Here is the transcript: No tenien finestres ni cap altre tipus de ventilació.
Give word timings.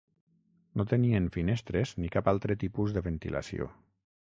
No 0.81 0.85
tenien 0.93 1.27
finestres 1.35 1.93
ni 2.01 2.11
cap 2.17 2.33
altre 2.33 2.59
tipus 2.65 2.97
de 2.97 3.05
ventilació. 3.11 3.69